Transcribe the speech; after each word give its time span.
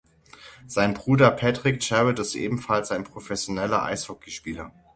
Sein 0.65 0.95
Bruder 0.95 1.29
Patrick 1.29 1.87
Jarrett 1.87 2.17
ist 2.17 2.33
ebenfalls 2.33 2.89
ein 2.89 3.03
professioneller 3.03 3.83
Eishockeyspieler. 3.85 4.71